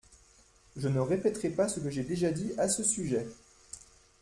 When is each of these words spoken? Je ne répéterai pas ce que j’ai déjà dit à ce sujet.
Je 0.77 0.87
ne 0.87 0.97
répéterai 0.99 1.49
pas 1.51 1.67
ce 1.69 1.79
que 1.79 1.91
j’ai 1.91 2.03
déjà 2.03 2.31
dit 2.31 2.53
à 2.57 2.67
ce 2.69 2.83
sujet. 2.83 3.27